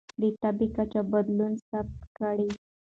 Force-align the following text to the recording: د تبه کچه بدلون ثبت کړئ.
د 0.21 0.23
تبه 0.41 0.65
کچه 0.75 1.01
بدلون 1.11 1.53
ثبت 1.67 1.99
کړئ. 2.17 2.47